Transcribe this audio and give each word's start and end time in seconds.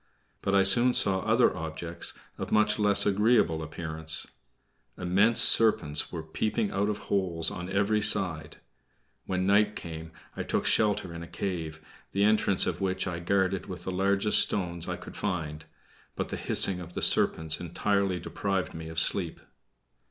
But 0.41 0.55
I 0.55 0.63
soon 0.63 0.95
saw 0.95 1.19
other 1.19 1.55
objects 1.55 2.13
of 2.39 2.51
much 2.51 2.79
less 2.79 3.05
agreeable 3.05 3.61
appearance. 3.61 4.25
Immense 4.97 5.39
serpents 5.41 6.11
were 6.11 6.23
peeping 6.23 6.71
out 6.71 6.89
of 6.89 6.97
holes 6.97 7.51
on 7.51 7.69
every 7.69 8.01
side. 8.01 8.57
When 9.27 9.45
night 9.45 9.75
came, 9.75 10.11
I 10.35 10.41
took 10.41 10.65
shelter 10.65 11.13
in 11.13 11.21
a 11.21 11.27
cave, 11.27 11.79
the 12.13 12.23
entrance 12.23 12.65
of 12.65 12.81
which 12.81 13.05
I 13.05 13.19
guarded 13.19 13.67
with 13.67 13.83
the 13.83 13.91
largest 13.91 14.39
stones 14.41 14.87
I 14.89 14.95
could 14.95 15.15
find, 15.15 15.65
but 16.15 16.29
the 16.29 16.35
hissing 16.37 16.79
of 16.79 16.93
the 16.93 17.03
serpents 17.03 17.59
entirely 17.59 18.19
deprived 18.19 18.73
me 18.73 18.89
of 18.89 18.97
sleep. 18.99 19.39